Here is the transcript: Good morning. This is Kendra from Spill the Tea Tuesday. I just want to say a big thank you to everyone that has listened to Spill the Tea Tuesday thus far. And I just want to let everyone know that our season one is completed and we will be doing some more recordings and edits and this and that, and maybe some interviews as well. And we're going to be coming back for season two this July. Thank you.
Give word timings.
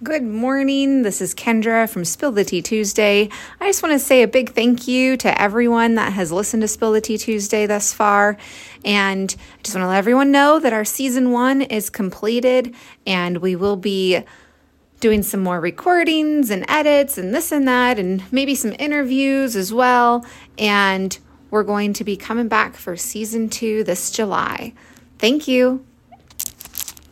Good 0.00 0.22
morning. 0.22 1.02
This 1.02 1.20
is 1.20 1.34
Kendra 1.34 1.90
from 1.90 2.04
Spill 2.04 2.30
the 2.30 2.44
Tea 2.44 2.62
Tuesday. 2.62 3.28
I 3.60 3.66
just 3.66 3.82
want 3.82 3.94
to 3.94 3.98
say 3.98 4.22
a 4.22 4.28
big 4.28 4.50
thank 4.50 4.86
you 4.86 5.16
to 5.16 5.42
everyone 5.42 5.96
that 5.96 6.12
has 6.12 6.30
listened 6.30 6.60
to 6.60 6.68
Spill 6.68 6.92
the 6.92 7.00
Tea 7.00 7.18
Tuesday 7.18 7.66
thus 7.66 7.92
far. 7.92 8.36
And 8.84 9.34
I 9.36 9.62
just 9.64 9.74
want 9.74 9.82
to 9.82 9.88
let 9.88 9.98
everyone 9.98 10.30
know 10.30 10.60
that 10.60 10.72
our 10.72 10.84
season 10.84 11.32
one 11.32 11.62
is 11.62 11.90
completed 11.90 12.76
and 13.08 13.38
we 13.38 13.56
will 13.56 13.74
be 13.74 14.22
doing 15.00 15.24
some 15.24 15.40
more 15.40 15.60
recordings 15.60 16.50
and 16.50 16.64
edits 16.68 17.18
and 17.18 17.34
this 17.34 17.50
and 17.50 17.66
that, 17.66 17.98
and 17.98 18.22
maybe 18.32 18.54
some 18.54 18.76
interviews 18.78 19.56
as 19.56 19.72
well. 19.72 20.24
And 20.58 21.18
we're 21.50 21.64
going 21.64 21.92
to 21.94 22.04
be 22.04 22.16
coming 22.16 22.46
back 22.46 22.76
for 22.76 22.96
season 22.96 23.48
two 23.48 23.82
this 23.82 24.12
July. 24.12 24.74
Thank 25.18 25.48
you. 25.48 25.84